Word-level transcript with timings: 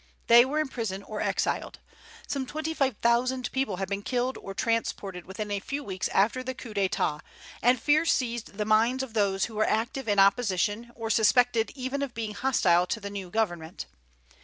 They 0.25 0.45
were 0.45 0.57
in 0.59 0.67
prison 0.67 1.03
or 1.03 1.21
exiled. 1.21 1.79
Some 2.27 2.47
twenty 2.47 2.73
five 2.73 2.95
thousand 3.03 3.51
people 3.51 3.75
had 3.75 3.87
been 3.87 4.01
killed 4.01 4.35
or 4.39 4.55
transported 4.55 5.25
within 5.27 5.51
a 5.51 5.59
few 5.59 5.83
weeks 5.83 6.07
after 6.07 6.41
the 6.43 6.55
coup 6.55 6.73
d'état, 6.73 7.21
and 7.61 7.79
fear 7.79 8.03
seized 8.03 8.57
the 8.57 8.65
minds 8.65 9.03
of 9.03 9.13
those 9.13 9.45
who 9.45 9.53
were 9.53 9.63
active 9.67 10.07
in 10.07 10.17
opposition, 10.17 10.91
or 10.95 11.11
suspected 11.11 11.69
even 11.75 12.01
of 12.01 12.15
being 12.15 12.33
hostile 12.33 12.87
to 12.87 12.99
the 12.99 13.11
new 13.11 13.29
government. 13.29 13.85